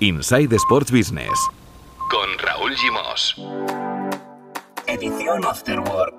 [0.00, 1.36] Inside Sports Business.
[2.08, 3.34] Con Raúl Gimos.
[4.86, 6.14] Edición Afterwork.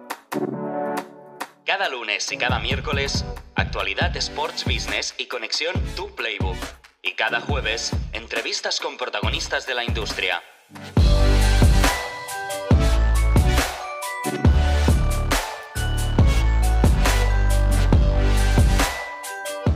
[1.66, 3.24] Cada lunes y cada miércoles,
[3.56, 6.58] actualidad Sports Business y conexión Tu Playbook.
[7.02, 10.44] Y cada jueves, entrevistas con protagonistas de la industria.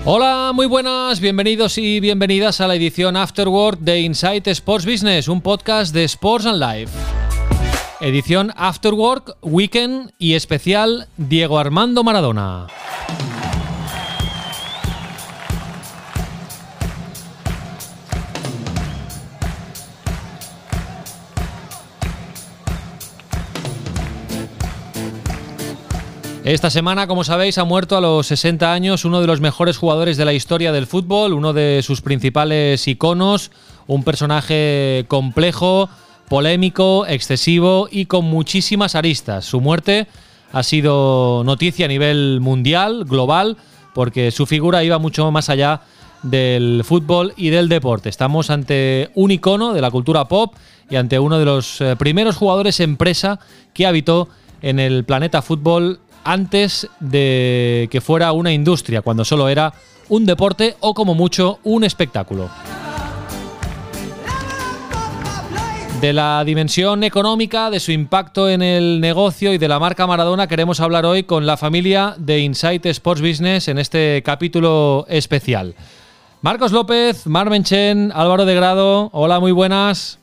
[0.06, 5.40] Hola, muy buenas, bienvenidos y bienvenidas a la edición Afterword de Insight Sports Business, un
[5.40, 6.92] podcast de Sports and Life.
[8.02, 12.68] Edición Afterwork, Weekend y especial Diego Armando Maradona.
[26.44, 30.18] Esta semana, como sabéis, ha muerto a los 60 años uno de los mejores jugadores
[30.18, 33.50] de la historia del fútbol, uno de sus principales iconos,
[33.88, 35.88] un personaje complejo,
[36.28, 39.46] polémico, excesivo y con muchísimas aristas.
[39.46, 40.08] Su muerte
[40.52, 43.56] ha sido noticia a nivel mundial, global,
[43.94, 45.84] porque su figura iba mucho más allá
[46.24, 48.10] del fútbol y del deporte.
[48.10, 50.56] Estamos ante un icono de la cultura pop
[50.90, 53.40] y ante uno de los eh, primeros jugadores empresa
[53.74, 54.28] que habitó
[54.62, 59.74] en el planeta fútbol antes de que fuera una industria, cuando solo era
[60.10, 62.50] un deporte o como mucho un espectáculo.
[66.02, 70.48] De la dimensión económica, de su impacto en el negocio y de la marca Maradona
[70.48, 75.76] queremos hablar hoy con la familia de Insight Sports Business en este capítulo especial.
[76.42, 80.20] Marcos López, Marmen Chen, Álvaro de Grado, hola, muy buenas.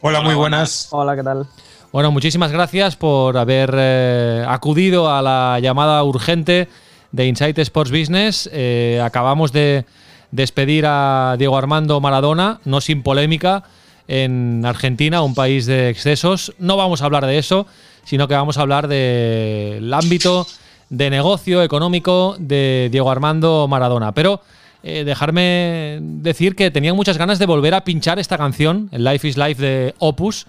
[0.00, 0.88] Hola, muy buenas.
[0.92, 1.46] Hola, ¿qué tal?
[1.92, 6.66] Bueno, muchísimas gracias por haber eh, acudido a la llamada urgente
[7.10, 8.48] de Insight Sports Business.
[8.50, 9.84] Eh, acabamos de
[10.30, 13.64] despedir a Diego Armando Maradona, no sin polémica,
[14.08, 16.54] en Argentina, un país de excesos.
[16.58, 17.66] No vamos a hablar de eso,
[18.04, 20.46] sino que vamos a hablar del ámbito
[20.88, 24.12] de negocio económico de Diego Armando Maradona.
[24.12, 24.40] Pero
[24.82, 29.28] eh, dejarme decir que tenía muchas ganas de volver a pinchar esta canción, el Life
[29.28, 30.46] is Life de Opus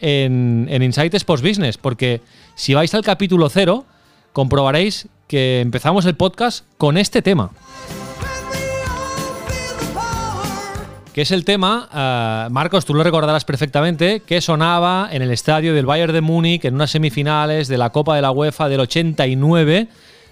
[0.00, 2.20] en, en Insight Sports Business, porque
[2.54, 3.84] si vais al capítulo cero,
[4.32, 7.50] comprobaréis que empezamos el podcast con este tema.
[11.12, 11.88] Que es el tema,
[12.48, 16.64] uh, Marcos, tú lo recordarás perfectamente, que sonaba en el estadio del Bayern de Múnich
[16.64, 19.88] en unas semifinales de la Copa de la UEFA del 89,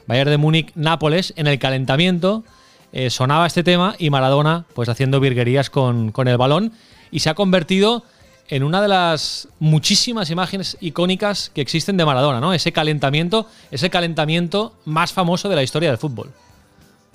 [0.06, 2.44] Bayern de Múnich-Nápoles, en el calentamiento.
[2.92, 6.72] Eh, sonaba este tema y Maradona, pues haciendo virguerías con, con el balón,
[7.10, 8.04] y se ha convertido
[8.48, 12.52] en una de las muchísimas imágenes icónicas que existen de Maradona, ¿no?
[12.52, 16.32] Ese calentamiento, ese calentamiento más famoso de la historia del fútbol.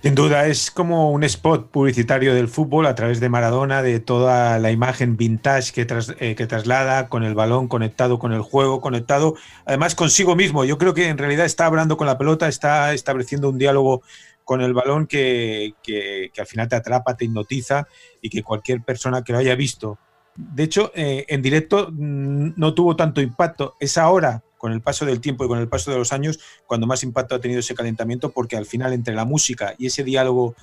[0.02, 4.58] Sin duda, es como un spot publicitario del fútbol a través de Maradona, de toda
[4.58, 5.86] la imagen vintage que,
[6.20, 10.66] eh, traslada con el balón conectado con el juego, conectado además consigo mismo.
[10.66, 14.02] Yo creo que en realidad está hablando con la pelota, está estableciendo un diálogo
[14.44, 17.88] con el balón que, que al final te atrapa, te hipnotiza
[18.24, 20.00] y que cualquier persona que lo haya visto
[20.36, 23.76] de hecho, eh, en directo mm, no tuvo tanto impacto.
[23.80, 26.88] Es ahora, con el paso del tiempo y con el paso de los años, cuando
[26.88, 30.56] más impacto ha tenido ese calentamiento, porque al final entre la música y ese diálogo,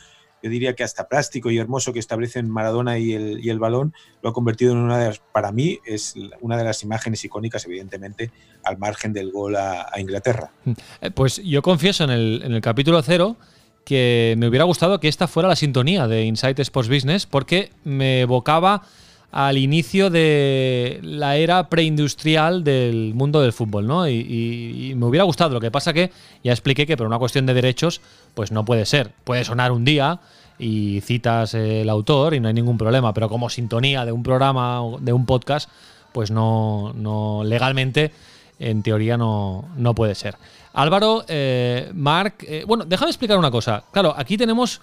[0.43, 3.93] yo diría que hasta plástico y hermoso que establecen Maradona y el, balón,
[4.23, 7.65] lo ha convertido en una de las, para mí, es una de las imágenes icónicas,
[7.67, 8.31] evidentemente,
[8.63, 10.53] al margen del gol a, Inglaterra.
[11.01, 13.37] Eh, Pues yo confieso en el, en el capítulo cero
[13.85, 18.21] que me hubiera gustado que esta fuera la sintonía de Insight Sports Business, porque me
[18.21, 18.83] evocaba
[19.31, 24.09] al inicio de la era preindustrial del mundo del fútbol, ¿no?
[24.09, 25.55] Y, me hubiera gustado.
[25.55, 26.11] Lo que pasa que
[26.43, 28.01] ya expliqué que por una cuestión de derechos,
[28.35, 29.13] pues no puede ser.
[29.25, 30.21] Puede sonar un día
[30.59, 34.81] y citas el autor y no hay ningún problema, pero como sintonía de un programa
[35.01, 35.69] de un podcast,
[36.13, 38.13] pues no, no legalmente,
[38.59, 40.37] en teoría no, no puede ser.
[40.73, 43.85] Álvaro, eh, Marc, eh, bueno, déjame explicar una cosa.
[43.93, 44.81] Claro, aquí tenemos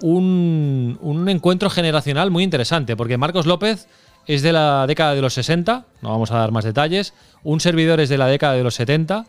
[0.00, 3.88] un, un, encuentro generacional muy interesante, porque Marcos López
[4.26, 8.00] es de la década de los 60, no vamos a dar más detalles, un servidor
[8.00, 9.26] es de la década de los 70,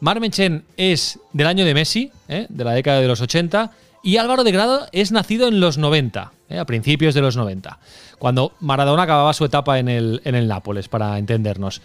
[0.00, 2.46] Marmenchen es del año de Messi, ¿eh?
[2.48, 3.72] de la década de los 80,
[4.02, 6.58] y Álvaro de Grado es nacido en los 90, ¿eh?
[6.58, 7.78] a principios de los 90,
[8.18, 11.82] cuando Maradona acababa su etapa en el, en el Nápoles, para entendernos.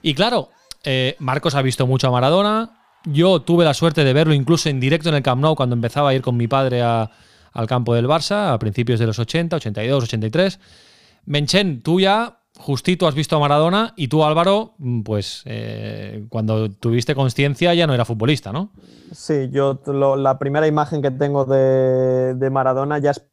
[0.00, 0.50] Y claro,
[0.84, 2.70] eh, Marcos ha visto mucho a Maradona,
[3.04, 6.10] yo tuve la suerte de verlo incluso en directo en el Camp Nou cuando empezaba
[6.10, 7.10] a ir con mi padre a,
[7.52, 10.60] al campo del Barça a principios de los 80, 82, 83.
[11.26, 14.74] Menchen, tú ya justito has visto a Maradona y tú Álvaro,
[15.04, 18.70] pues eh, cuando tuviste conciencia ya no era futbolista, ¿no?
[19.12, 23.26] Sí, yo la primera imagen que tengo de, de, Maradona ya es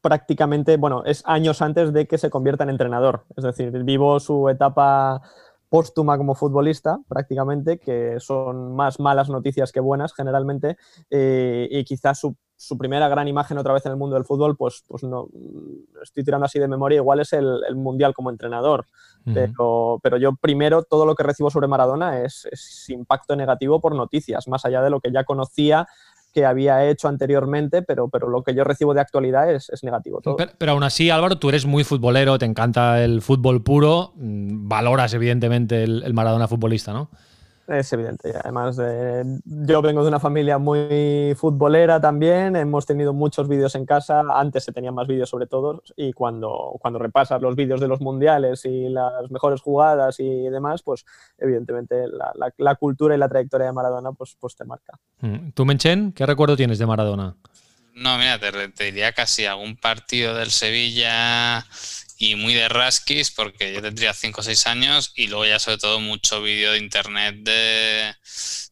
[0.00, 3.26] prácticamente, bueno, es años antes de que se convierta en entrenador.
[3.36, 5.22] Es decir, vivo su etapa
[5.68, 10.76] póstuma como futbolista, prácticamente, que son más malas noticias que buenas generalmente,
[11.10, 12.36] eh, y quizás su,
[12.78, 15.28] primera gran imagen otra vez en el mundo del fútbol, pues, pues no,
[16.02, 18.86] estoy tirando así de memoria, igual es el, Mundial como entrenador,
[19.24, 23.94] pero, pero, yo primero todo lo que recibo sobre Maradona es, es impacto negativo por
[23.94, 25.86] noticias, más allá de lo que ya conocía
[26.32, 30.20] que había hecho anteriormente, pero, pero lo que yo recibo de actualidad es, negativo.
[30.20, 30.36] Todo.
[30.36, 35.12] Pero, aún así, Álvaro, tú eres muy futbolero, te encanta el fútbol puro, mm, valoras
[35.14, 37.10] evidentemente el Maradona futbolista, ¿no?
[37.70, 38.34] Es evidente.
[38.36, 42.56] Además, eh, yo vengo de una familia muy futbolera también.
[42.56, 44.24] Hemos tenido muchos vídeos en casa.
[44.34, 45.80] Antes se tenían más vídeos sobre todo.
[45.94, 50.82] Y cuando, cuando repasas los vídeos de los mundiales y las mejores jugadas y demás,
[50.82, 51.04] pues
[51.38, 54.98] evidentemente la, cultura y la trayectoria de Maradona pues, pues te marca.
[55.20, 55.50] Mm.
[55.54, 57.36] ¿Tú, Menchen, qué recuerdo tienes de Maradona?
[57.94, 61.64] No, mira, te diría casi algún partido del Sevilla
[62.22, 65.78] y muy de Raskis porque yo tendría 5 o 6 años y luego ya sobre
[65.78, 68.14] todo mucho vídeo de internet de,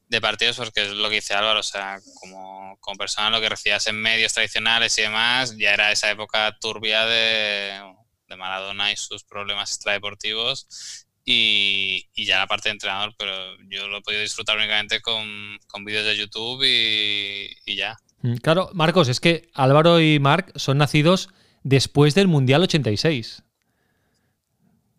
[0.06, 3.48] de, partidos porque es lo que dice Álvaro, o sea, como, como persona lo que
[3.48, 7.80] recibías en medios tradicionales y demás, ya era esa época turbia de,
[8.28, 13.32] de Maradona y sus problemas extradeportivos y, y, ya la parte de entrenador, pero
[13.70, 17.96] yo lo he podido disfrutar únicamente con, con vídeos de YouTube y, y ya.
[18.20, 21.30] Mm, claro, Marcos, es que Álvaro y Marc son nacidos
[21.62, 23.43] después del Mundial 86.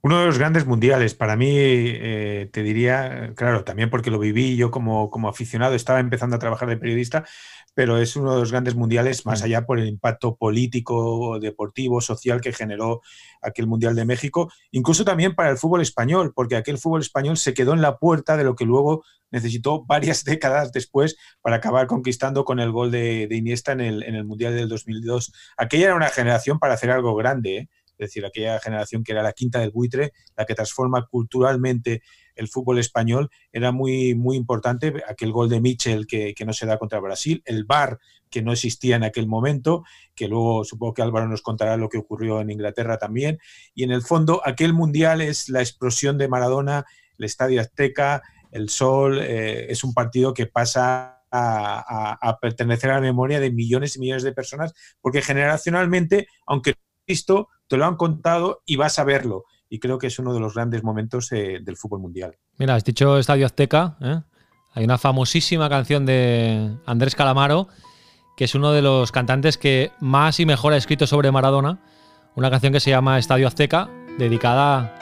[0.01, 4.56] Uno de los grandes mundiales, para mí, eh, te diría, claro, también porque lo viví
[4.56, 7.25] yo como, como aficionado, estaba empezando a trabajar de periodista,
[7.74, 9.46] pero es uno de los grandes mundiales, más mm.
[9.46, 13.01] allá por el impacto político, deportivo, social que generó
[13.42, 17.54] aquel Mundial de México, incluso también para el fútbol español, porque aquel fútbol español se
[17.54, 22.45] quedó en la puerta de lo que luego necesitó varias décadas después para acabar conquistando
[22.45, 25.34] con el gol de, Iniesta en el, en el, Mundial del 2002.
[25.57, 27.69] Aquella era una generación para hacer algo grande, ¿eh?
[28.00, 32.01] Es decir, aquella generación que era la quinta del buitre, la que transforma culturalmente
[32.36, 34.94] el fútbol español, era muy, muy importante.
[35.07, 38.00] Aquel gol de Mitchell que, no se da contra Brasil, el VAR
[38.30, 39.84] que no existía en aquel momento,
[40.16, 43.40] que luego supongo que Álvaro nos contará lo que ocurrió en Inglaterra también.
[43.75, 46.86] Y en el fondo, aquel mundial es la explosión de Maradona,
[47.18, 48.22] el Estadio Azteca,
[48.52, 53.95] el Sol, eh, es un partido que pasa a, pertenecer a la memoria de millones
[53.95, 56.75] y millones de personas, porque generacionalmente, aunque
[57.07, 59.45] visto, te lo han contado y vas a verlo.
[59.69, 62.36] Y creo que es uno de los grandes momentos eh, del fútbol mundial.
[62.57, 63.95] Mira, has dicho Estadio Azteca.
[64.01, 64.19] ¿eh?
[64.74, 67.68] Hay una famosísima canción de Andrés Calamaro,
[68.36, 71.80] que es uno de los cantantes que más y mejor ha escrito sobre Maradona.
[72.36, 74.95] Una canción que se llama Estadio Azteca, dedicada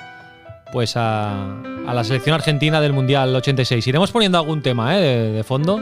[0.73, 3.87] pues a, la selección argentina del Mundial 86.
[3.87, 5.01] Iremos poniendo algún tema ¿eh?
[5.01, 5.81] de, fondo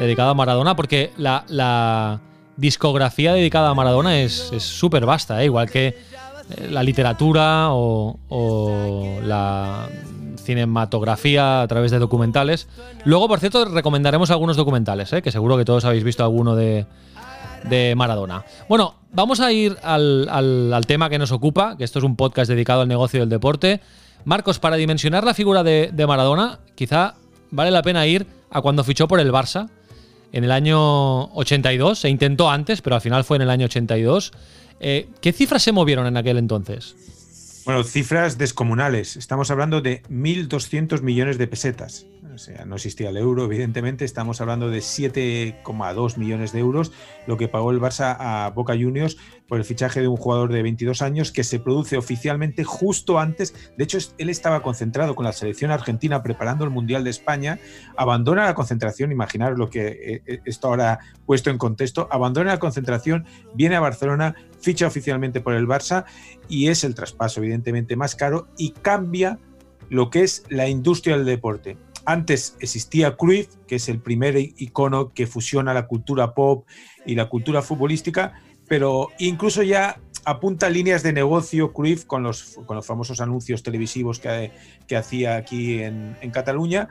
[0.00, 2.20] dedicado a Maradona, porque la
[2.56, 5.46] discografía dedicada a Maradona es súper vasta, ¿eh?
[5.46, 5.96] igual que
[6.50, 9.88] eh, la literatura o, la
[10.36, 12.68] cinematografía a través de documentales.
[13.04, 15.22] Luego, por cierto, recomendaremos algunos documentales, ¿eh?
[15.22, 16.86] que seguro que todos habéis visto alguno de,
[17.96, 18.44] Maradona.
[18.68, 22.80] Bueno, vamos a ir al, tema que nos ocupa, que esto es un podcast dedicado
[22.80, 23.80] al negocio del deporte.
[24.24, 27.14] Marcos, para dimensionar la figura de, de Maradona, quizá
[27.50, 29.68] vale la pena ir a cuando fichó por el Barça
[30.32, 31.98] en el año 82.
[32.00, 34.32] Se intentó antes, pero al final fue en el año 82.
[34.80, 36.96] Eh, ¿Qué cifras se movieron en aquel entonces?
[37.64, 39.16] Bueno, cifras descomunales.
[39.16, 42.06] Estamos hablando de 1.200 millones de pesetas.
[42.32, 44.04] O sea, no existía el euro, evidentemente.
[44.04, 46.92] Estamos hablando de 7,2 millones de euros,
[47.26, 50.62] lo que pagó el Barça a Boca Juniors por el fichaje de un jugador de
[50.62, 53.54] 22 años que se produce oficialmente justo antes.
[53.76, 57.58] De hecho, él estaba concentrado con la selección argentina preparando el Mundial de España.
[57.96, 62.08] Abandona la concentración, imaginaros lo que eh, eh, esto ahora puesto en contexto.
[62.10, 66.04] Abandona la concentración, viene a Barcelona, ficha oficialmente por el Barça
[66.48, 69.38] y es el traspaso, evidentemente, más caro y cambia
[69.90, 71.76] lo que es la industria del deporte.
[72.04, 76.66] Antes existía Cruyff, que es el primer icono que fusiona la cultura pop
[77.06, 78.32] y la cultura futbolística,
[78.68, 85.36] pero incluso ya apunta líneas de negocio Cruyff con los, famosos anuncios televisivos que, hacía
[85.36, 86.88] aquí en, Cataluña,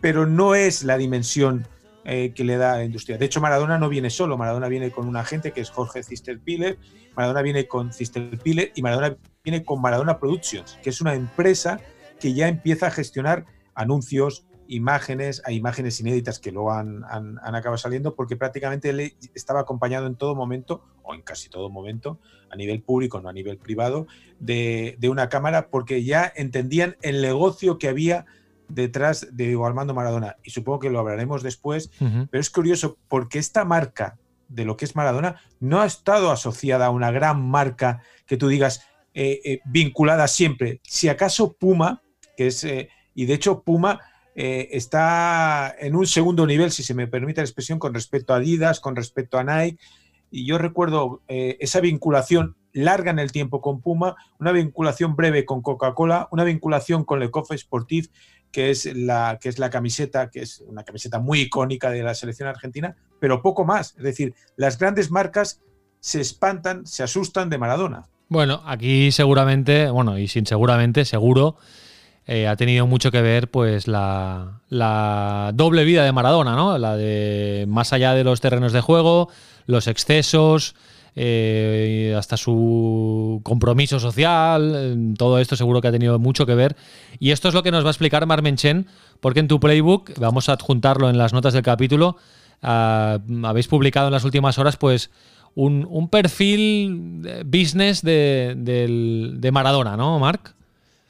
[0.00, 1.66] pero no es la dimensión
[2.04, 3.18] eh, que le da la industria.
[3.18, 6.78] De hecho, Maradona no viene solo, Maradona viene con un agente que es Jorge Cisterpiller,
[7.16, 11.80] Maradona viene con Cisterpiller y Maradona viene con Maradona Productions, que es una empresa
[12.20, 17.04] que ya empieza a gestionar anuncios, imágenes, a imágenes inéditas que luego han,
[17.42, 22.18] acabado saliendo, porque prácticamente él estaba acompañado en todo momento, o en casi todo momento,
[22.50, 24.06] a nivel público, no a nivel privado,
[24.40, 28.26] de, una cámara, porque ya entendían el negocio que había
[28.68, 30.36] detrás de Diego Armando Maradona.
[30.42, 34.18] Y supongo que lo hablaremos después, pero es curioso porque esta marca
[34.52, 38.48] de lo que es Maradona, no ha estado asociada a una gran marca que tú
[38.48, 40.80] digas eh, eh, vinculada siempre.
[40.84, 42.02] Si acaso Puma,
[42.36, 44.00] que es, eh, y de hecho Puma
[44.34, 48.80] está en un segundo nivel, si se me permite la expresión, con respecto a Adidas,
[48.80, 49.78] con respecto a Nike.
[50.30, 55.62] Y yo recuerdo esa vinculación larga en el tiempo con Puma, una vinculación breve con
[55.62, 58.08] Coca-Cola, una vinculación con Le Coffre Sportif,
[58.50, 62.14] que es, la, que es la camiseta, que es una camiseta muy icónica de la
[62.14, 63.94] selección argentina, pero poco más.
[63.96, 65.60] Es decir, las grandes marcas
[66.00, 68.08] se espantan, se asustan de Maradona.
[68.28, 71.56] Bueno, aquí seguramente, bueno, y sin seguramente, seguro,
[72.26, 74.60] eh, ha tenido mucho que ver pues la,
[75.54, 76.78] doble vida de Maradona, ¿no?
[76.78, 79.28] La de más allá de los terrenos de juego,
[79.66, 80.76] los excesos,
[81.16, 86.76] eh, hasta su compromiso social, eh, todo esto seguro que ha tenido mucho que ver.
[87.18, 88.86] Y esto es lo que nos va a explicar Marmenchen,
[89.20, 92.16] porque en tu playbook, vamos a adjuntarlo en las notas del capítulo,
[92.62, 95.10] ah, habéis publicado en las últimas horas pues
[95.54, 100.54] un, perfil business de, Maradona, ¿no, Marc?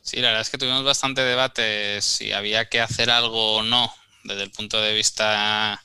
[0.03, 3.93] Sí, la verdad es que tuvimos bastante debate si había que hacer algo o no
[4.25, 5.81] desde el punto de vista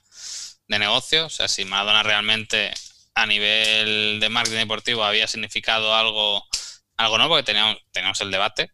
[0.67, 2.74] de negocio, o sea, si Maradona realmente
[3.13, 6.43] a nivel de marketing deportivo había significado algo,
[6.97, 8.71] algo no, porque teníamos, teníamos el debate.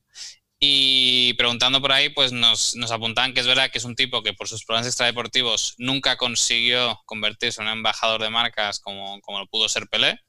[0.60, 4.24] Y preguntando por ahí, pues nos, nos, apuntaban que es verdad que es un tipo
[4.24, 9.40] que por sus problemas extradeportivos nunca consiguió convertirse en un embajador de marcas como, como
[9.40, 10.20] lo pudo ser Pelé,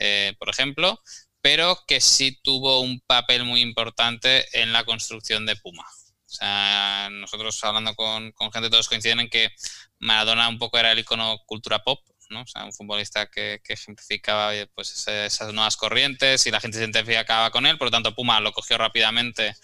[0.00, 1.02] eh, por ejemplo,
[1.44, 5.84] pero que sí tuvo un papel muy importante en la construcción de Puma.
[5.84, 9.50] O sea, nosotros hablando con, con gente, todos coinciden en que
[9.98, 12.00] Maradona un poco era el icono cultura pop
[12.34, 17.50] o sea, un futbolista que, ejemplificaba pues, esas nuevas corrientes y la gente se identificaba
[17.50, 19.54] con él, por lo tanto Puma lo cogió rápidamente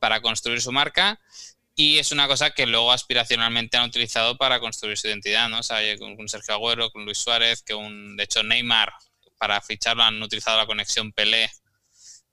[0.00, 1.20] para construir su marca
[1.76, 5.60] y es una cosa que luego aspiracionalmente han utilizado para construir su identidad, ¿no?
[5.60, 8.92] O sea, con, Sergio Agüero, con Luis Suárez, que un, de hecho Neymar
[9.40, 11.50] para ficharlo han utilizado la conexión Pelé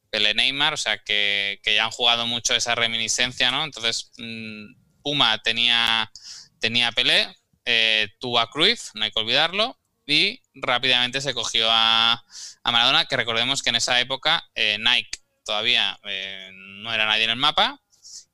[0.09, 3.63] Pelé Neymar, o sea que, ya han jugado mucho esa reminiscencia, ¿no?
[3.63, 6.11] Entonces, mm, Puma tenía,
[6.59, 7.33] tenía Pelé,
[7.65, 12.23] eh, tuvo a Cruyff, no hay que olvidarlo, y rápidamente se cogió a,
[12.63, 17.29] Maradona, que recordemos que en esa época eh, Nike todavía eh, no era nadie en
[17.29, 17.81] el mapa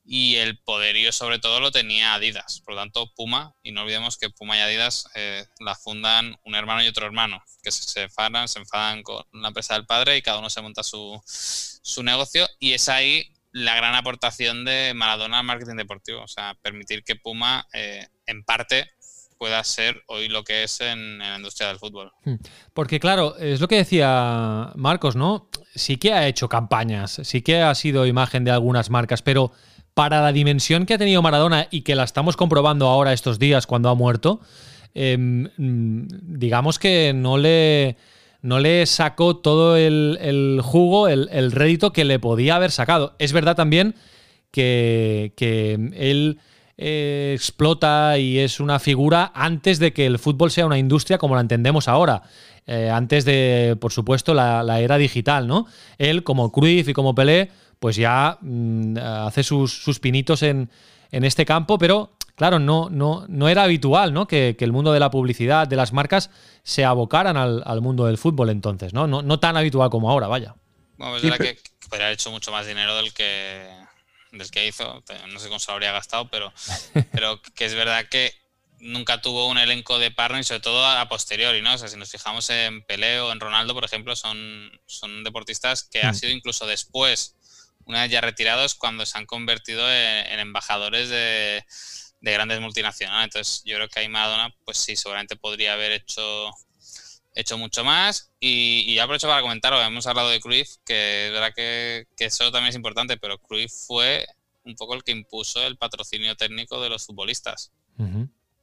[0.06, 4.18] y el poderío sobre todo lo tenía Adidas, por lo tanto Puma, y no olvidemos
[4.18, 5.08] que Puma y Adidas
[5.60, 9.76] la fundan un hermano y otro hermano, que se separan, se enfadan con la empresa
[9.76, 13.96] del padre y cada uno se monta su, su negocio y es ahí la gran
[13.96, 18.92] aportación de Maradona al marketing deportivo, o sea, permitir que Puma en parte
[19.38, 22.14] pueda ser hoy lo que es en, la industria del fútbol.
[22.24, 22.36] Hmm.
[22.74, 25.50] Porque claro, es lo que decía Marcos, ¿no?
[25.76, 29.52] Sí que ha hecho campañas, sí que ha sido imagen de algunas marcas, pero
[29.94, 33.68] para la dimensión que ha tenido Maradona y que la estamos comprobando ahora estos días
[33.68, 34.40] cuando ha muerto,
[34.94, 36.08] em, mm,
[36.38, 37.98] digamos que no le,
[38.42, 43.16] no le sacó todo el, jugo, el, rédito que le podía haber sacado.
[43.20, 43.96] Es verdad también
[44.52, 45.32] que,
[45.96, 46.40] él
[46.78, 51.36] eh, explota y es una figura antes de que el fútbol sea una industria como
[51.36, 52.24] la entendemos ahora.
[52.66, 55.68] Eh, antes de, por supuesto, la, era digital, ¿no?
[55.98, 57.50] Él, como Cruyff y como Pelé,
[57.84, 60.70] pues ya mm, hace sus, pinitos en,
[61.12, 64.26] este campo, pero claro, no, no, no era habitual ¿no?
[64.26, 66.30] Que, el mundo de la publicidad, de las marcas,
[66.64, 69.06] se abocaran al, mundo del fútbol entonces, ¿no?
[69.06, 70.56] No, tan habitual como ahora, vaya.
[70.96, 71.60] Bueno, es verdad que
[71.90, 73.68] podría haber hecho mucho más dinero del que
[74.32, 76.54] del que hizo, no sé cómo se lo habría gastado, pero,
[77.12, 78.32] pero que es verdad que
[78.80, 81.74] nunca tuvo un elenco de partners, sobre todo a posteriori, ¿no?
[81.74, 85.84] O sea, si nos fijamos en Pelé o en Ronaldo, por ejemplo, son, son deportistas
[85.84, 86.16] que ha mm.
[86.16, 87.36] sido incluso después,
[87.86, 91.64] una vez ya retirados, cuando se han convertido en, embajadores de,
[92.22, 93.26] de, grandes multinacionales.
[93.26, 96.52] Entonces, yo creo que ahí Madonna, pues sí, seguramente podría haber hecho
[97.58, 98.32] mucho más.
[98.40, 102.76] Y, aprovecho para comentar, hemos hablado de Cruyff, que es verdad que, eso también es
[102.76, 104.26] importante, pero Cruyff fue
[104.64, 107.72] un poco el que impuso el patrocinio técnico de los futbolistas,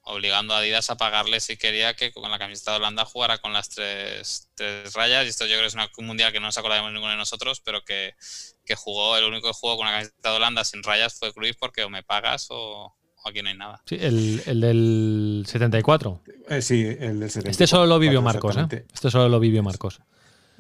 [0.03, 3.53] obligando a Adidas a pagarle si quería que con la camiseta de Holanda jugara con
[3.53, 5.27] las tres, tres rayas.
[5.27, 7.19] Y esto yo creo que es una, un mundial que no nos acordaremos ninguno de
[7.19, 8.15] nosotros, pero que,
[8.65, 11.57] que jugó, el único que jugó con la camiseta de Holanda sin rayas fue Cruyff
[11.59, 13.83] porque o me pagas o, aquí no hay nada.
[13.87, 16.23] Sí, el, el del 74.
[16.49, 17.51] Eh, sí, el del 74.
[17.51, 18.87] Este solo lo vivió Marcos, ¿eh?
[18.93, 20.01] Este solo lo vivió Marcos.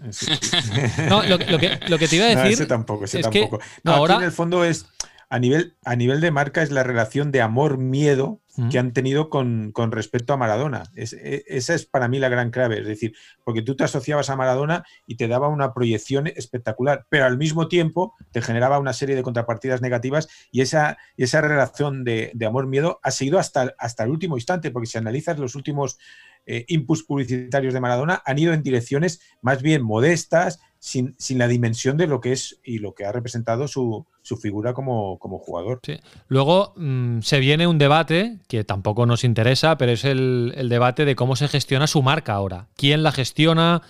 [0.02, 2.52] Eh, no, lo, que, lo, que, te iba a decir.
[2.52, 3.60] ese tampoco, ese tampoco.
[3.82, 4.14] no, ahora...
[4.14, 4.86] Aquí en el fondo es
[5.30, 9.72] a nivel, a nivel de marca es la relación de amor-miedo que han tenido con,
[9.90, 10.82] respecto a Maradona.
[10.94, 14.36] E, esa es para mí la gran clave, es decir, porque tú te asociabas a
[14.36, 19.16] Maradona y te daba una proyección espectacular, pero al mismo tiempo te generaba una serie
[19.16, 24.36] de contrapartidas negativas y esa, esa relación de, amor-miedo ha seguido hasta, hasta el último
[24.36, 25.96] instante, porque si analizas los últimos
[26.44, 31.98] eh, inputs publicitarios de Maradona han ido en direcciones más bien modestas, sin, la dimensión
[31.98, 34.06] de lo que es y lo que ha representado su,
[34.40, 35.80] figura como, jugador.
[36.26, 41.04] Luego mm, se viene un debate que tampoco nos interesa, pero es el, el debate
[41.04, 42.68] de cómo se gestiona su marca ahora.
[42.76, 43.82] ¿Quién la gestiona?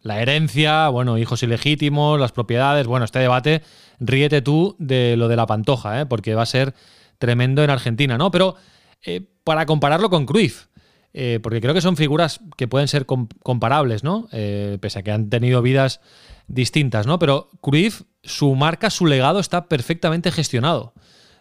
[0.00, 2.86] La herencia, bueno, hijos ilegítimos, las propiedades.
[2.86, 3.62] Bueno, este debate,
[4.00, 6.06] ríete tú de lo de la pantoja, ¿eh?
[6.06, 6.74] porque va a ser
[7.18, 8.30] tremendo en Argentina, ¿no?
[8.30, 8.56] Pero
[9.04, 10.66] eh, para compararlo con Cruyff,
[11.14, 14.28] eh, porque creo que son figuras que pueden ser comparables, ¿no?
[14.30, 16.00] pese a que han tenido vidas
[16.48, 17.18] distintas, ¿no?
[17.18, 20.94] Pero Cruyff, su marca, su legado está perfectamente gestionado.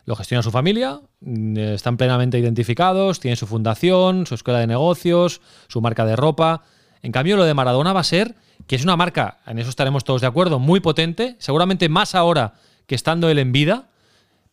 [0.05, 5.41] Lo gestiona su familia, mm, están plenamente identificados, tiene su fundación, su escuela de negocios,
[5.67, 6.63] su marca de ropa.
[7.01, 8.35] En cambio, lo de Maradona va a ser
[8.67, 12.55] que es una marca, en eso estaremos todos de acuerdo, muy potente, seguramente más ahora
[12.85, 13.89] que estando él en vida,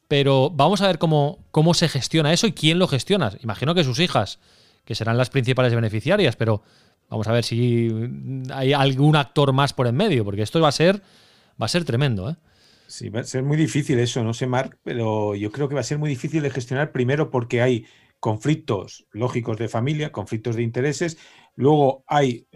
[0.06, 3.32] pero vamos a ver cómo, cómo se gestiona eso y quién lo gestiona.
[3.42, 4.38] Imagino que sus hijas,
[4.84, 6.62] que serán las principales beneficiarias, pero
[7.08, 7.90] vamos a ver si
[8.52, 11.02] hay algún actor más por en medio, porque esto va a ser,
[11.60, 12.30] va a ser tremendo.
[12.30, 12.36] ¿eh?
[12.86, 15.80] Sí, va a ser muy difícil eso, no sé, Marc, pero yo creo que va
[15.80, 17.86] a ser muy difícil de gestionar primero porque hay
[18.20, 21.18] conflictos lógicos de familia, conflictos de intereses.
[21.56, 22.46] Luego hay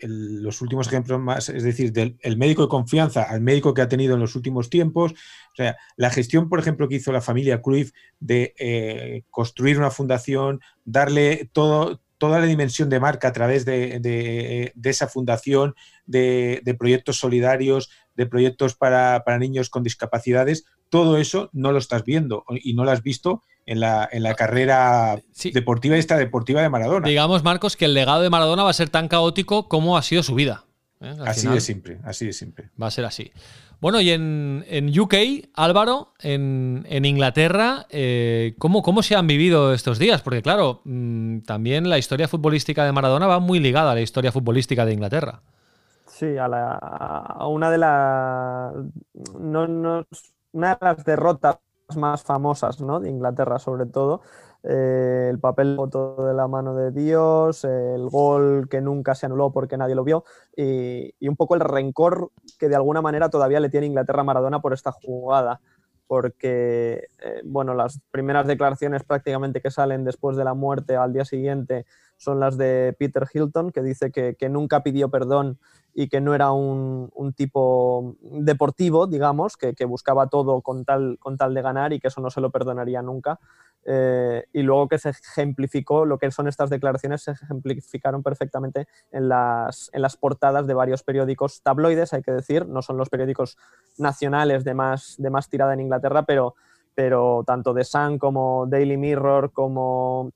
[0.00, 3.88] los últimos ejemplos más, es decir, del el médico de confianza al médico que ha
[3.88, 5.12] tenido en los últimos tiempos.
[5.12, 9.90] O sea, la gestión, por ejemplo, que hizo la familia Cruyff de eh, construir una
[9.90, 15.74] fundación, darle todo, toda la dimensión de marca a través de, esa fundación,
[16.06, 22.44] de, proyectos solidarios, de proyectos para, niños con discapacidades, todo eso no lo estás viendo
[22.48, 25.20] y no lo has visto en la, en la carrera
[25.52, 27.08] deportiva esta deportiva de Maradona.
[27.08, 30.22] Digamos, Marcos, que el legado de Maradona va a ser tan caótico como ha sido
[30.22, 30.64] su vida.
[31.00, 31.14] ¿eh?
[31.26, 32.70] Así de simple, así de simple.
[32.80, 33.32] Va a ser así.
[33.80, 34.64] Bueno, y en,
[34.98, 35.14] UK,
[35.52, 40.22] Álvaro, en, Inglaterra, eh, ¿cómo, se han vivido estos días?
[40.22, 44.32] Porque claro, mm, también la historia futbolística de Maradona va muy ligada a la historia
[44.32, 45.42] futbolística de Inglaterra.
[46.06, 48.72] Sí, a, una de las
[50.54, 51.58] una de las derrotas
[51.96, 52.98] más famosas ¿no?
[53.00, 54.22] de Inglaterra sobre todo
[54.62, 59.52] eh, el papel foto de la mano de Dios, el gol que nunca se anuló
[59.52, 60.24] porque nadie lo vio
[60.56, 64.60] y, un poco el rencor que de alguna manera todavía le tiene Inglaterra a Maradona
[64.60, 65.60] por esta jugada.
[66.06, 71.24] Porque, eh, bueno, las primeras declaraciones prácticamente que salen después de la muerte al día
[71.24, 75.58] siguiente son las de Peter Hilton, que dice que, nunca pidió perdón
[75.94, 81.36] y que no era un, tipo deportivo, digamos, que, que, buscaba todo con tal, con
[81.36, 83.38] tal de ganar y que eso no se lo perdonaría nunca.
[83.86, 89.28] Eh, y luego que se ejemplificó, lo que son estas declaraciones se ejemplificaron perfectamente en
[89.28, 93.58] las, en las portadas de varios periódicos tabloides, hay que decir, no son los periódicos
[93.98, 96.54] nacionales de más, de más tirada en Inglaterra, pero,
[96.94, 100.32] pero tanto The Sun como Daily Mirror como,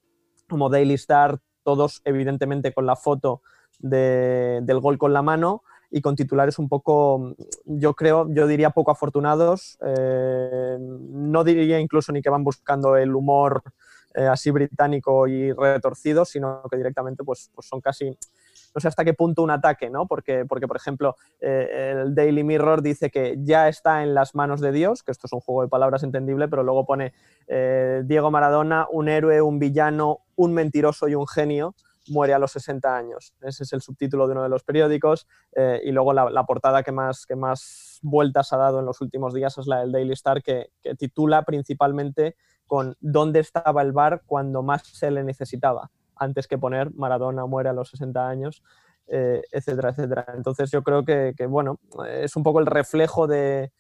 [0.48, 3.42] como Daily Star, todos evidentemente con la foto
[3.78, 7.35] del gol con la mano y con titulares un poco,
[7.66, 9.76] yo creo, yo diría poco afortunados.
[9.83, 13.62] Eh, no diría incluso ni que van buscando el humor
[14.14, 18.16] eh, así británico y retorcido, sino que directamente pues, pues son casi,
[18.78, 20.06] no sé hasta qué punto un ataque, ¿no?
[20.06, 24.60] Porque, porque por ejemplo, eh, el Daily Mirror dice que ya está en las manos
[24.60, 27.12] de Dios, que esto es un juego de palabras entendible, pero luego pone
[28.04, 31.74] Diego Maradona, un héroe, un villano, un mentiroso y un genio
[32.10, 33.34] muere a los 60 años.
[33.40, 35.26] Ese es el subtítulo de uno de los periódicos.
[35.54, 39.34] Eh, y luego la, portada que más, que más vueltas ha dado en los últimos
[39.34, 42.36] días es la del Daily Star, que, titula principalmente
[42.66, 45.90] con ¿Dónde estaba el bar cuando más se le necesitaba?
[46.18, 48.62] Antes que poner Maradona muere a los 60 años,
[49.07, 50.26] eh, etcétera, etcétera.
[50.35, 51.78] Entonces yo creo que, bueno,
[52.09, 53.70] es un poco el reflejo de,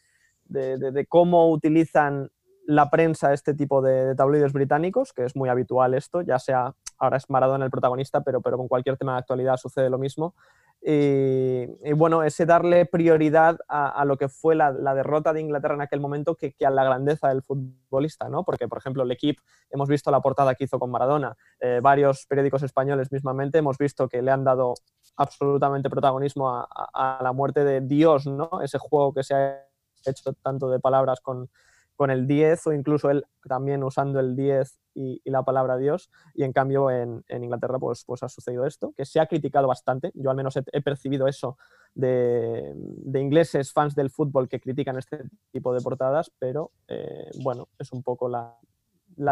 [0.46, 2.30] de cómo utilizan
[2.68, 7.16] la prensa este tipo de, tabloides británicos, que es muy habitual esto, ya sea, ahora
[7.16, 10.34] es Maradona el protagonista, pero, pero con cualquier tema de actualidad sucede lo mismo.
[10.80, 16.00] Y, bueno, ese darle prioridad a, lo que fue la, derrota de Inglaterra en aquel
[16.00, 18.44] momento que, a la grandeza del futbolista, ¿no?
[18.44, 22.26] Porque, por ejemplo, el equipo, hemos visto la portada que hizo con Maradona, eh, varios
[22.26, 24.74] periódicos españoles mismamente hemos visto que le han dado
[25.16, 28.62] absolutamente protagonismo a la muerte de Dios, ¿no?
[28.62, 29.64] Ese juego que se ha
[30.06, 31.50] hecho tanto de palabras con,
[31.98, 36.10] con el 10 o incluso él también usando el 10 y, la palabra Dios.
[36.32, 40.12] Y en cambio en, Inglaterra pues, pues ha sucedido esto, que se ha criticado bastante.
[40.14, 41.58] Yo al menos he, percibido eso
[41.96, 42.72] de,
[43.14, 48.04] ingleses, fans del fútbol que critican este tipo de portadas, pero eh, bueno, es un
[48.04, 48.56] poco la,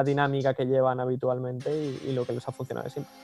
[0.04, 1.70] dinámica que llevan habitualmente
[2.04, 3.14] y, lo que les ha funcionado siempre.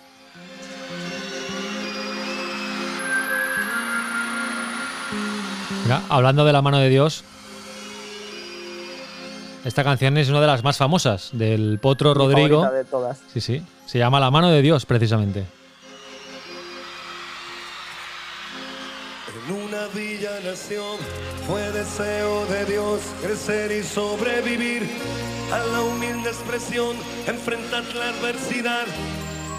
[6.09, 7.24] hablando de la mano de Dios,
[9.64, 12.68] esta canción es una de las más famosas del Potro Mi Rodrigo.
[12.68, 13.20] De todas.
[13.33, 13.62] Sí, sí.
[13.87, 15.44] Se llama La mano de Dios, precisamente.
[19.46, 20.98] En una villa nación
[21.46, 24.88] fue deseo de Dios crecer y sobrevivir
[25.53, 26.96] a la humilde expresión,
[27.27, 28.87] enfrentar la adversidad,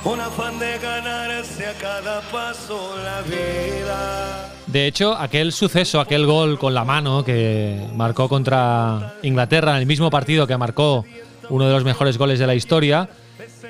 [0.04, 4.52] con afán de ganarse a cada paso la vida.
[4.74, 9.86] De hecho, aquel suceso, aquel gol con la mano que marcó contra Inglaterra en el
[9.86, 11.06] mismo partido que marcó
[11.52, 13.08] uno de los mejores goles de la historia,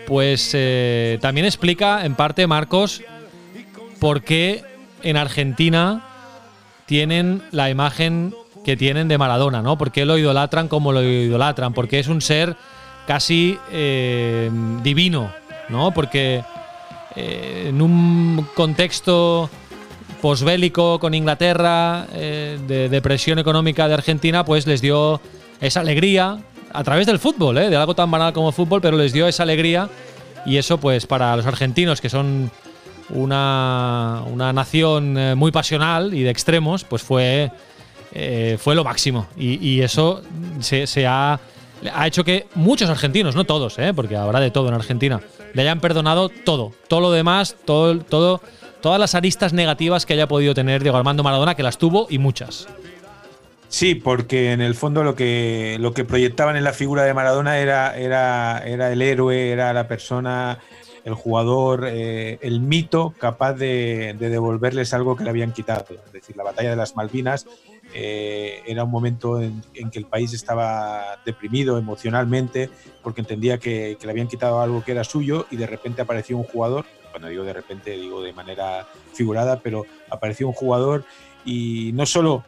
[0.08, 3.02] pues eh, también explica en parte, Marcos,
[4.00, 4.63] por qué
[5.02, 6.06] en Argentina
[6.86, 9.78] tienen la imagen que tienen de Maradona, ¿no?
[9.78, 11.74] ¿Por qué lo idolatran como lo idolatran?
[11.74, 12.56] Porque es un ser
[13.08, 14.50] casi eh,
[14.82, 15.34] divino,
[15.68, 15.92] ¿no?
[15.92, 16.46] Porque
[17.18, 19.50] eh, en un contexto
[20.24, 25.20] posbélico con Inglaterra, eh, de depresión económica de Argentina, pues les dio
[25.60, 26.38] esa alegría
[26.72, 27.70] a través del fútbol, ¿eh?
[27.70, 29.90] de algo tan banal como fútbol, pero les dio esa alegría
[30.46, 32.50] y eso pues para los argentinos que son
[33.10, 37.52] una, una nación eh, muy pasional y de extremos, pues fue,
[38.60, 39.28] fue lo máximo.
[39.36, 40.22] Y, eso
[40.62, 41.38] se, se ha,
[41.94, 45.20] ha, hecho que muchos argentinos, no todos, porque habrá de todo en Argentina,
[45.54, 46.72] le hayan perdonado todo.
[46.88, 48.42] Todo lo demás, todo, todo,
[48.84, 52.19] todas las aristas negativas que haya podido tener Diego Armando Maradona, que las tuvo y
[52.19, 52.67] muchas.
[53.69, 57.58] Sí, porque en el fondo lo que, lo que proyectaban en la figura de Maradona
[57.58, 60.60] era, era, era el héroe, era la persona,
[61.06, 65.86] el jugador, eh, el mito capaz de, de, devolverles algo que le habían quitado.
[66.06, 67.48] Es decir, la batalla de las Malvinas
[67.93, 72.69] eh, era un momento en, que el país estaba deprimido emocionalmente
[73.04, 76.43] porque entendía que, le habían quitado algo que era suyo y de repente apareció un
[76.43, 81.06] jugador, cuando digo de repente digo de manera figurada, pero apareció un jugador
[81.45, 82.43] y no solo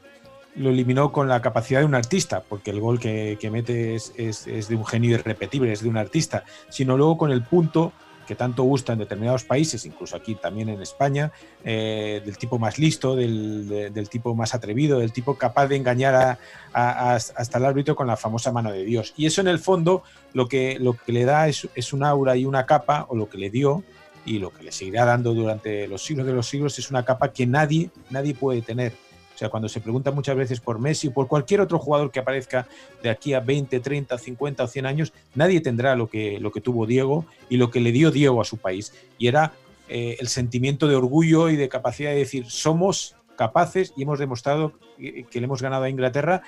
[0.56, 4.68] lo eliminó con la capacidad de un artista, porque el gol que, mete es, es,
[4.68, 7.94] de un genio irrepetible, es de un artista, sino luego con el punto
[8.26, 11.32] que tanto gusta en determinados países, incluso aquí también en España,
[11.64, 15.76] eh, del tipo más listo, del, de, del, tipo más atrevido, del tipo capaz de
[15.76, 16.40] engañar
[16.74, 19.14] a, hasta el árbitro con la famosa mano de Dios.
[19.16, 20.02] Y eso en el fondo
[20.34, 23.38] lo que, lo que le da es un aura y una capa, o lo que
[23.38, 23.84] le dio,
[24.26, 27.32] y lo que le seguirá dando durante los siglos de los siglos, es una capa
[27.32, 28.94] que nadie, nadie puede tener
[29.36, 32.68] o sea, cuando se pregunta muchas veces por Messi por cualquier otro jugador que aparezca
[33.04, 36.62] de aquí a 20, 30, 50 o 100 años, nadie tendrá lo que, lo que
[36.62, 38.94] tuvo Diego y lo que le dio Diego a su país.
[39.18, 39.52] Y era
[39.90, 44.72] eh, el sentimiento de orgullo y de capacidad de decir, somos capaces y hemos demostrado
[44.98, 46.42] que le hemos ganado a Inglaterra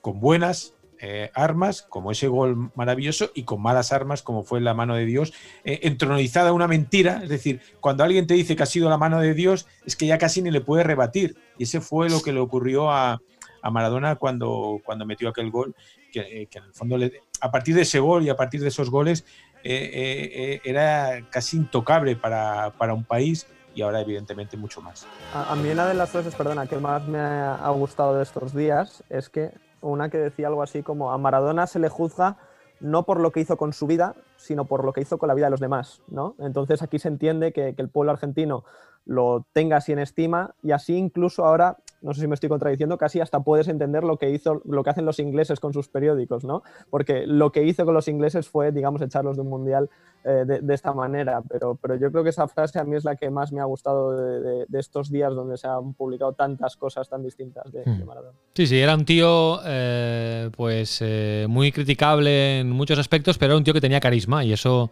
[0.00, 4.74] con buenas, eh, armas, como ese gol maravilloso, y con malas armas, como fue la
[4.74, 5.32] mano de Dios,
[5.64, 7.20] eh, entronizada una mentira.
[7.22, 10.06] Es decir, cuando alguien te dice que ha sido la mano de Dios, es que
[10.06, 11.36] ya casi ni le puede rebatir.
[11.56, 13.20] Y ese fue lo que le ocurrió a,
[13.62, 15.74] a Maradona cuando, cuando metió aquel gol,
[16.10, 16.98] que, eh, en el fondo,
[17.40, 19.24] a partir de ese gol y a partir de esos goles,
[19.62, 25.06] era casi intocable para, para un país y ahora evidentemente mucho más.
[25.34, 28.54] A, a, mí una de las cosas, perdona, que más me ha gustado de estos
[28.54, 32.36] días es que una que decía algo así como a Maradona se le juzga
[32.80, 35.34] no por lo que hizo con su vida, sino por lo que hizo con la
[35.34, 36.36] vida de los demás, ¿no?
[36.38, 38.64] Entonces aquí se entiende que, que el pueblo argentino
[39.04, 42.96] lo tenga así en estima y así incluso ahora no sé si me estoy contradiciendo,
[42.96, 46.44] casi hasta puedes entender lo que hizo, lo que hacen los ingleses con sus periódicos,
[46.44, 46.62] ¿no?
[46.90, 49.90] Porque lo que hizo con los ingleses fue, digamos, echarlos de un mundial
[50.24, 51.42] eh, de, de, esta manera.
[51.48, 53.64] Pero, pero yo creo que esa frase a mí es la que más me ha
[53.64, 57.88] gustado de, de, de estos días donde se han publicado tantas cosas tan distintas de,
[57.88, 58.06] Hmm.
[58.06, 58.36] Maradona.
[58.54, 63.58] Sí, sí, era un tío, eh, pues, eh, muy criticable en muchos aspectos, pero era
[63.58, 64.90] un tío que tenía carisma y eso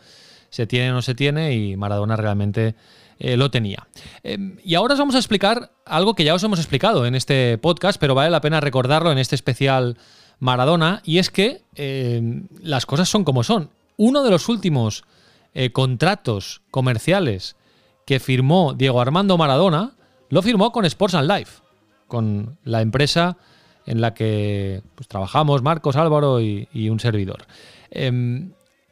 [0.51, 2.75] se tiene o no se tiene y Maradona realmente
[3.18, 3.87] eh, lo tenía.
[4.22, 7.59] Eh, y ahora os vamos a explicar algo que ya os hemos explicado en este
[7.59, 9.96] podcast, pero vale la pena recordarlo en este especial
[10.38, 13.70] Maradona, y es que eh, las cosas son como son.
[13.96, 15.05] Uno de los últimos
[15.55, 17.57] eh, contratos comerciales
[18.05, 19.92] que firmó Diego Armando Maradona
[20.29, 21.62] lo firmó con Sports and Life,
[22.07, 23.38] con la empresa
[23.87, 27.46] en la que pues, trabajamos Marcos, Álvaro y, y un servidor.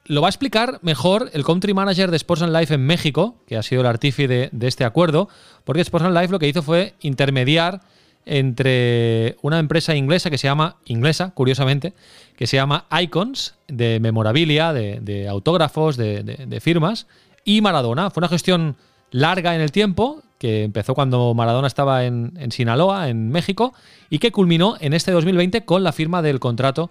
[0.06, 3.56] Lo va a explicar mejor el country manager de Sports and Life en México, que
[3.56, 5.30] ha sido el artífice de, este acuerdo,
[5.64, 7.80] porque Sports and Life lo que hizo fue intermediar
[8.26, 11.94] entre una empresa inglesa que se llama, inglesa, curiosamente,
[12.36, 17.06] que se llama Icons, de memorabilia, de, autógrafos, de, firmas,
[17.42, 18.10] y Maradona.
[18.10, 18.76] Fue una gestión
[19.10, 23.72] larga en el tiempo, que empezó cuando Maradona estaba en Sinaloa, en México,
[24.10, 26.90] y que culminó en este 2020 con la firma del contrato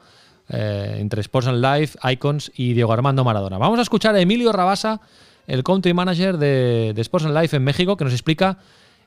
[0.49, 3.57] eh, entre Sports Life, Icons y Diego Armando Maradona.
[3.57, 5.01] Vamos a escuchar a Emilio Rabasa,
[5.47, 8.57] el country manager de, Sports Life en México, que nos explica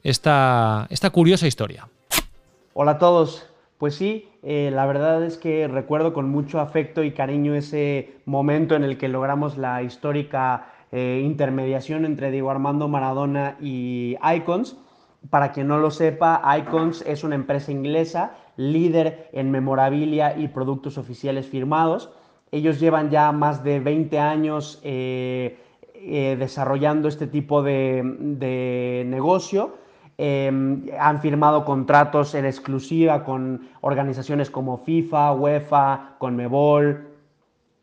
[0.03, 1.89] esta, esta curiosa historia.
[2.75, 3.47] Hola a todos.
[3.79, 8.75] Pues sí, eh, la verdad es que recuerdo con mucho afecto y cariño ese momento
[8.75, 14.77] en el que logramos la histórica eh, intermediación entre Diego Armando Maradona y Icons
[15.31, 20.99] para quien no lo sepa, Icons es una empresa inglesa, líder en memorabilia y productos
[20.99, 22.11] oficiales firmados.
[22.51, 25.59] Ellos llevan ya más de 20 años eh,
[25.95, 29.75] eh, desarrollando este tipo de, negocio.
[30.19, 37.17] Em, han firmado contratos en exclusiva con organizaciones como FIFA, UEFA, Conmebol,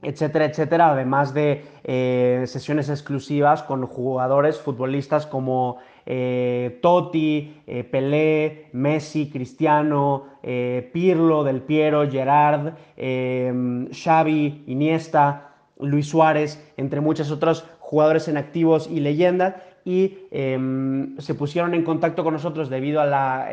[0.04, 8.70] etcétera, etcétera, además de eh, sesiones exclusivas con jugadores, futbolistas como eh, Totti, eh, Pelé,
[8.74, 10.26] Messi, Cristiano,
[10.92, 19.00] Pirlo, Del Piero, Gerard, Xavi, Iniesta, Luis Suárez, entre muchos otros jugadores en activos y
[19.00, 23.50] leyendas, y em, se pusieron en contacto con nosotros debido a la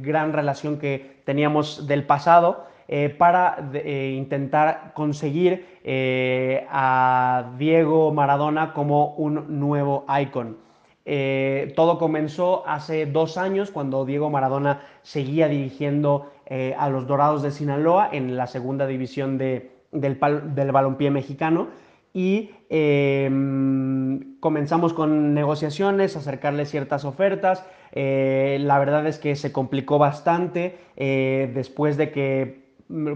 [0.00, 8.74] gran relación que teníamos del pasado eh, para eh, intentar conseguir eh, a Diego Maradona
[8.74, 10.58] como un nuevo icon.
[11.04, 16.30] Todo comenzó hace dos años cuando Diego Maradona seguía dirigiendo
[16.78, 21.68] a los Dorados de Sinaloa en la segunda división del, del balompié mexicano
[22.14, 27.66] y em, comenzamos con negociaciones, acercarle ciertas ofertas.
[27.92, 32.64] la verdad es que se complicó bastante después de que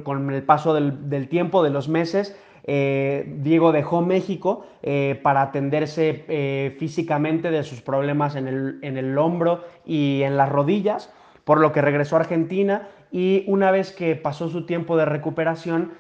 [0.03, 2.37] con el paso del, tiempo, de los meses,
[2.71, 9.65] eh, Diego dejó México eh, para atenderse eh, físicamente de sus problemas en el, hombro
[9.87, 11.11] y en las rodillas,
[11.45, 15.95] por lo que regresó a Argentina y una vez que pasó su tiempo de recuperación,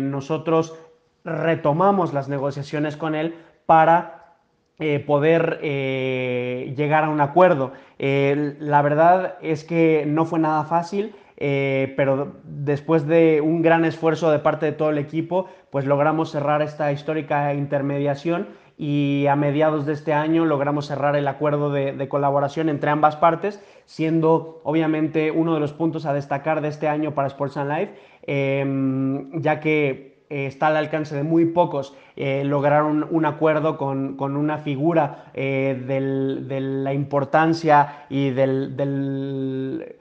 [0.00, 0.76] nosotros
[1.24, 3.36] retomamos las negociaciones con él
[3.66, 4.38] para
[5.06, 7.74] poder llegar a un acuerdo.
[7.98, 11.14] la verdad es que no fue nada fácil.
[11.44, 16.30] Eh, pero después de un gran esfuerzo de parte de todo el equipo, pues logramos
[16.30, 18.46] cerrar esta histórica intermediación
[18.78, 23.60] y a mediados de este año logramos cerrar el acuerdo de, colaboración entre ambas partes,
[23.86, 27.92] siendo obviamente uno de los puntos a destacar de este año para Sports and Life,
[28.22, 34.16] em, ya que eh, está al alcance de muy pocos eh, lograr un, acuerdo con,
[34.20, 39.96] una figura de la importancia y del del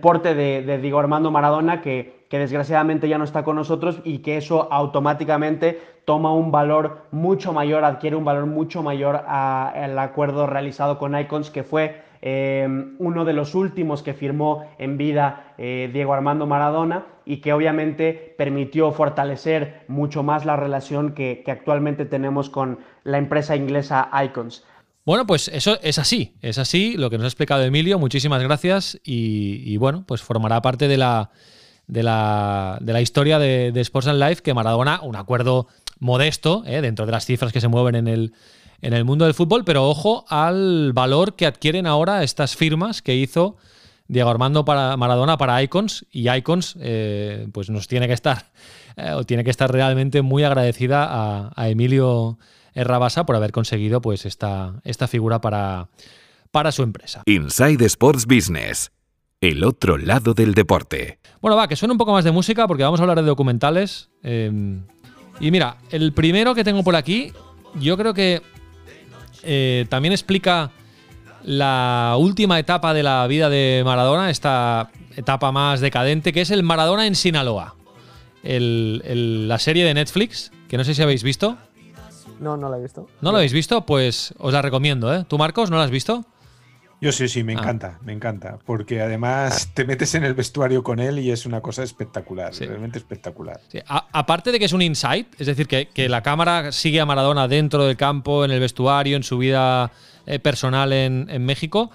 [0.00, 4.66] porte de, Diego Armando Maradona, que, desgraciadamente ya no está con nosotros y que eso
[4.72, 11.16] automáticamente toma un valor mucho mayor, adquiere un valor mucho mayor al acuerdo realizado con
[11.16, 12.66] Icons, que fue eh,
[12.98, 18.34] uno de los últimos que firmó en vida eh, Diego Armando Maradona y que obviamente
[18.36, 24.66] permitió fortalecer mucho más la relación que actualmente tenemos con la empresa inglesa Icons.
[25.04, 28.98] Bueno, pues eso es así, es así lo que nos ha explicado Emilio, muchísimas gracias
[29.04, 31.30] y, bueno, pues formará parte de la,
[31.86, 36.80] de la, de la historia de, Sports and Life que Maradona, un acuerdo modesto eh,
[36.80, 38.32] dentro de las cifras que se mueven en el,
[38.80, 43.14] en el mundo del fútbol, pero ojo al valor que adquieren ahora estas firmas que
[43.14, 43.58] hizo
[44.08, 48.46] Diego Armando para Maradona para Icons y Icons eh, pues nos tiene que estar
[48.96, 52.38] eh, o tiene que estar realmente muy agradecida a Emilio
[52.74, 55.88] Rabasa por haber conseguido pues esta, esta figura para,
[56.50, 57.22] para su empresa.
[57.26, 58.90] Inside Sports Business.
[59.40, 61.18] El otro lado del deporte.
[61.40, 64.08] Bueno, va, que suene un poco más de música porque vamos a hablar de documentales.
[64.22, 64.84] Em,
[65.38, 67.32] y mira, el primero que tengo por aquí,
[67.74, 68.40] yo creo que
[69.42, 70.70] eh, también explica
[71.42, 76.62] la última etapa de la vida de Maradona, esta etapa más decadente, que es el
[76.62, 77.76] Maradona en Sinaloa.
[78.42, 81.58] la serie de Netflix, que no sé si habéis visto.
[82.44, 83.08] No, no la he visto.
[83.22, 83.86] ¿No la habéis visto?
[83.86, 85.24] Pues os la recomiendo, ¿eh?
[85.26, 86.26] ¿Tú, Marcos, no la has visto?
[87.00, 87.58] Yo sí, sí, me ah.
[87.58, 88.58] encanta, me encanta.
[88.66, 92.98] Porque además te metes en el vestuario con él y es una cosa espectacular, realmente
[92.98, 93.60] espectacular.
[93.88, 97.86] aparte de que es un insight, es decir, que, la cámara sigue a Maradona dentro
[97.86, 99.90] del campo, en el vestuario, en su vida
[100.26, 101.90] eh, personal en, México,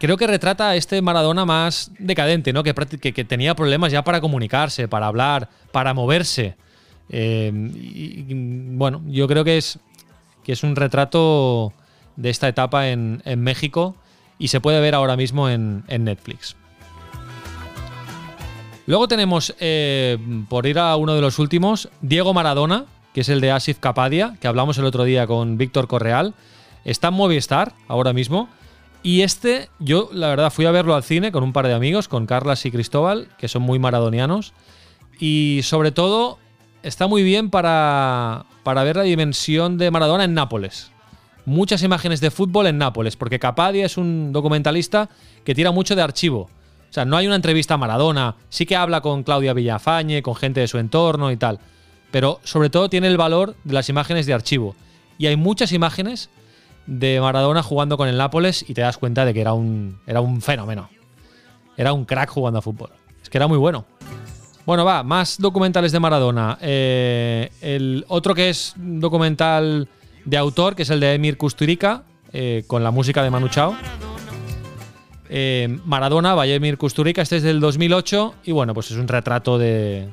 [0.00, 2.64] creo que retrata a este Maradona más decadente, ¿no?
[2.64, 6.56] Que, que, tenía problemas ya para comunicarse, para hablar, para moverse.
[7.08, 9.78] Eh, bueno, yo creo que es,
[10.42, 11.72] que es un retrato
[12.16, 13.96] de esta etapa en, México
[14.38, 16.56] y se puede ver ahora mismo en, Netflix.
[18.86, 23.40] Luego tenemos, eh, por ir a uno de los últimos, Diego Maradona, que es el
[23.40, 26.34] de Asif Kapadia, que hablamos el otro día con Víctor Correal.
[26.84, 28.48] Está en Movistar ahora mismo.
[29.02, 32.08] Y este, yo la verdad fui a verlo al cine con un par de amigos,
[32.08, 34.52] con Carlas y Cristóbal, que son muy maradonianos.
[35.20, 36.38] Y sobre todo
[36.84, 40.90] está muy bien para, ver la dimensión de Maradona en Nápoles.
[41.46, 45.08] Muchas imágenes de fútbol en Nápoles, porque Capadia es un documentalista
[45.44, 46.42] que tira mucho de archivo.
[46.42, 50.36] O sea, no hay una entrevista a Maradona, sí que habla con Claudia Villafañe, con
[50.36, 51.58] gente de su entorno y tal,
[52.10, 54.76] pero sobre todo tiene el valor de las imágenes de archivo.
[55.18, 56.30] Y hay muchas imágenes
[56.86, 60.20] de Maradona jugando con el Nápoles y te das cuenta de que era un, era
[60.20, 60.90] un fenómeno.
[61.76, 62.90] Era un crack jugando a fútbol.
[63.22, 63.86] Es que era muy bueno.
[64.66, 66.56] Bueno, va, más documentales de Maradona.
[66.62, 69.88] Eh, el otro que es documental
[70.24, 73.76] de autor, que es el de Emir Kusturica, eh, con la música de Manu Chao.
[75.28, 80.08] Eh, Maradona, Emir Kusturica, este es del 2008 y bueno, pues es un retrato de,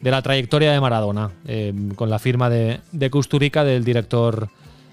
[0.00, 4.48] de la trayectoria de Maradona, eh, con la firma de, de Kusturica del director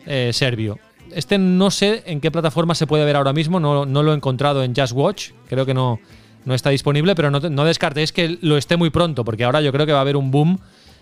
[0.06, 0.80] serbio.
[1.12, 4.16] Este no sé en qué plataforma se puede ver ahora mismo, no, no lo he
[4.16, 6.00] encontrado en Just Watch, creo que no,
[6.46, 9.72] no está disponible, pero no, no descartéis que lo esté muy pronto, porque ahora yo
[9.72, 10.60] creo que va a haber un boom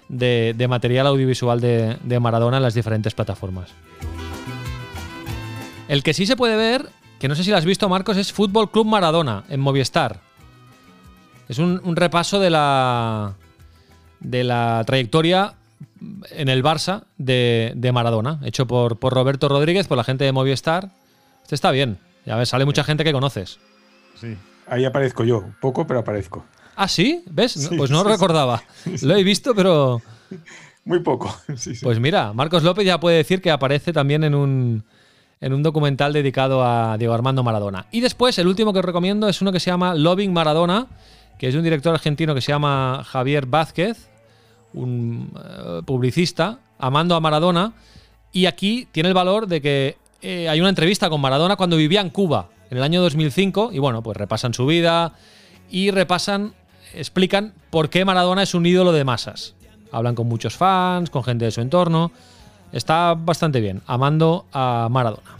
[0.09, 3.69] de, de material audiovisual de, de Maradona en las diferentes plataformas.
[5.87, 8.31] El que sí se puede ver, que no sé si lo has visto, Marcos, es
[8.31, 10.19] Fútbol Club Maradona en Movistar.
[11.47, 13.33] Es un, un repaso de la,
[14.19, 15.55] de la trayectoria
[16.31, 20.31] en el Barça de, de Maradona, hecho por, por Roberto Rodríguez, por la gente de
[20.31, 20.91] Movistar.
[21.41, 21.97] Este está bien.
[22.25, 23.57] Ya ves, sale mucha gente que conoces.
[24.19, 24.35] Sí.
[24.69, 26.45] Ahí aparezco yo, poco, pero aparezco.
[26.75, 27.53] Ah, sí, ¿ves?
[27.53, 28.63] Sí, pues no sí, lo recordaba.
[29.01, 30.01] Lo he visto, pero.
[30.85, 31.35] Muy poco.
[31.83, 34.83] Pues mira, Marcos López ya puede decir que aparece también en un,
[35.41, 37.87] en un documental dedicado a Diego Armando Maradona.
[37.91, 40.87] Y después, el último que os recomiendo es uno que se llama Loving Maradona,
[41.37, 44.09] que es de un director argentino que se llama Javier Vázquez,
[44.73, 47.73] un eh, publicista, amando a Maradona.
[48.31, 52.01] Y aquí tiene el valor de que eh, hay una entrevista con Maradona cuando vivía
[52.01, 55.13] en Cuba, en el año 2005, y bueno, pues repasan su vida
[55.69, 56.53] y repasan,
[56.93, 59.55] explican por qué Maradona es un ídolo de masas.
[59.91, 62.11] Hablan con muchos fans, con gente de su entorno.
[62.71, 65.37] Está bastante bien, amando a Maradona.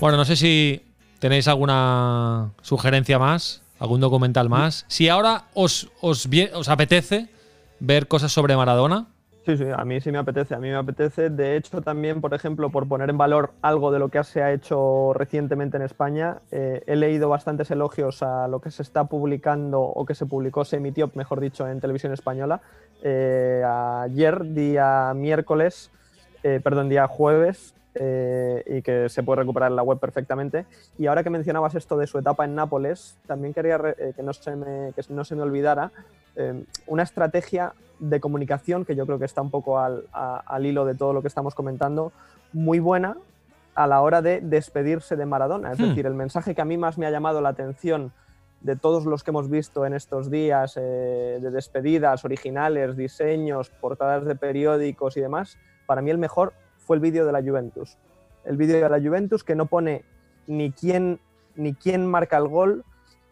[0.00, 0.82] Bueno, no sé si
[1.18, 4.84] tenéis alguna sugerencia más, algún documental más.
[4.88, 7.28] Si ahora os, os, os apetece
[7.80, 9.06] ver cosas sobre Maradona,
[9.48, 11.30] Sí, sí, a mí sí me apetece, a mí me apetece.
[11.30, 14.52] De hecho, también, por ejemplo, por poner en valor algo de lo que se ha
[14.52, 19.80] hecho recientemente en España, eh, he leído bastantes elogios a lo que se está publicando
[19.80, 22.60] o que se publicó, se emitió, mejor dicho, en televisión española.
[23.02, 25.90] Eh, ayer, día miércoles,
[26.42, 30.66] eh, perdón, día jueves, eh, y que se puede recuperar en la web perfectamente.
[30.98, 34.32] Y ahora que mencionabas esto de su etapa en Nápoles, también quería eh, que, no
[34.32, 35.90] se me, que no se me olvidara
[36.36, 40.64] eh, una estrategia de comunicación que yo creo que está un poco al, a- al
[40.66, 42.12] hilo de todo lo que estamos comentando,
[42.52, 43.16] muy buena
[43.74, 45.72] a la hora de despedirse de Maradona.
[45.72, 45.88] Es Hmm.
[45.88, 48.12] decir, el mensaje que a mí más me ha llamado la atención
[48.60, 54.24] de todos los que hemos visto en estos días, eh, de despedidas originales, diseños, portadas
[54.24, 56.52] de periódicos y demás, para mí el mejor
[56.88, 57.98] fue el vídeo de la Juventus.
[58.46, 60.06] El vídeo de la Juventus que no pone
[60.46, 61.20] ni quién,
[61.54, 62.82] ni quién marca el gol,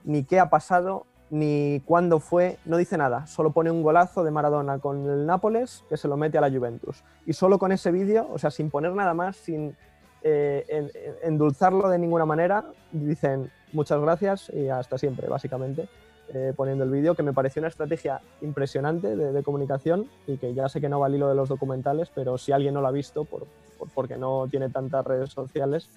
[0.05, 3.27] ni qué ha pasado, ni cuándo fue, no dice nada.
[3.27, 6.51] Solo pone un golazo de Maradona con el Nápoles que se lo mete a la
[6.51, 7.03] Juventus.
[7.25, 9.75] Y solo con ese vídeo, o sea, sin poner nada más, sin
[10.23, 15.89] eh, en- en- endulzarlo de ninguna manera, dicen muchas gracias y hasta siempre, básicamente.
[16.35, 20.55] Eh, poniendo el vídeo, que me pareció una estrategia impresionante de, de comunicación y que
[20.55, 22.89] ya sé que no va al hilo de los documentales, pero si alguien no lo
[22.89, 23.47] ha visto, por,
[23.79, 25.89] por- porque no tiene tantas redes sociales,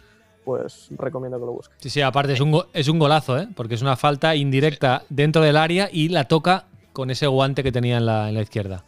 [0.46, 1.76] pues recomiendo que lo busque.
[1.80, 3.48] Sí, sí, aparte es un, go- es un golazo, ¿eh?
[3.56, 7.72] porque es una falta indirecta dentro del área y la toca con ese guante que
[7.72, 8.84] tenía en la, en la izquierda.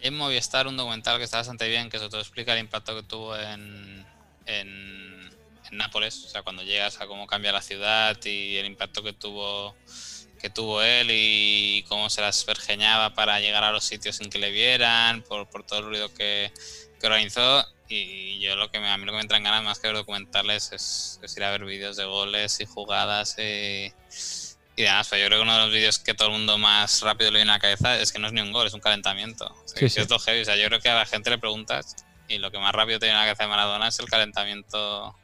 [0.00, 3.02] En Movistar un documental que está bastante bien, que sobre todo explica el impacto que
[3.02, 4.04] tuvo en,
[4.46, 4.68] en,
[5.70, 9.12] en Nápoles, o sea, cuando llegas a cómo cambia la ciudad y el impacto que
[9.12, 9.74] tuvo
[10.40, 14.38] que tuvo él y cómo se las pergeñaba para llegar a los sitios sin que
[14.38, 16.52] le vieran, por, por todo el ruido que,
[17.00, 17.64] que organizó.
[17.88, 19.96] Y yo lo que me, a mí lo que me entran ganas más que ver
[19.96, 23.92] documentales es, es ir a ver vídeos de goles y jugadas y,
[24.76, 25.06] y demás.
[25.08, 27.38] Pero yo creo que uno de los vídeos que todo el mundo más rápido le
[27.38, 29.46] viene a la cabeza es que no es ni un gol, es un calentamiento.
[29.46, 30.00] O sea, Sí, sí.
[30.00, 30.40] es todo heavy.
[30.40, 31.94] O sea, yo creo que a la gente le preguntas
[32.28, 35.14] y lo que más rápido te viene a la cabeza de Maradona es el calentamiento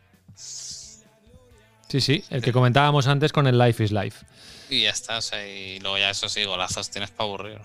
[1.89, 4.25] Sí, sí, el que comentábamos antes con el Life is Life.
[4.73, 5.19] Y ya está.
[5.19, 7.59] O y luego ya eso sí, golazos tienes para aburrir.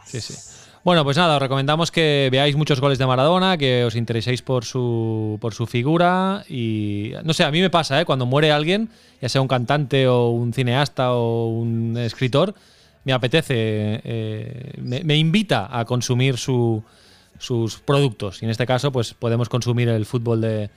[0.83, 4.63] Bueno, pues nada, os recomendamos que veáis muchos goles de Maradona, que os intereséis por
[4.63, 8.05] su, por su figura y no sé, a mí me pasa, ¿eh?
[8.05, 8.89] cuando muere alguien,
[9.21, 12.53] ya sea un cantante o un cineasta o un escritor,
[13.03, 16.81] me apetece, eh, me, me invita a consumir su-
[17.37, 20.69] sus productos y en este caso pues podemos consumir el fútbol de,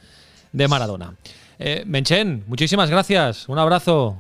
[0.53, 1.15] de Maradona.
[1.59, 4.19] Eh, Menchen, muchísimas gracias, un abrazo.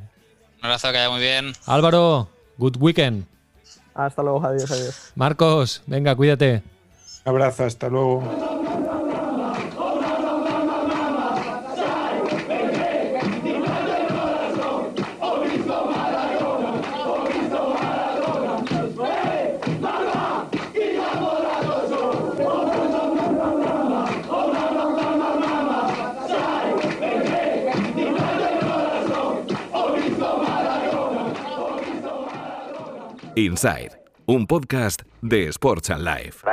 [0.60, 1.52] Un abrazo, que vaya muy bien.
[1.66, 3.24] Álvaro, good weekend.
[3.94, 5.12] Hasta luego, adiós, adiós.
[5.14, 6.62] Marcos, venga, cuídate.
[7.24, 8.59] Abrazo, hasta luego.
[33.36, 33.90] Inside,
[34.26, 36.46] un podcast de Sports and Life.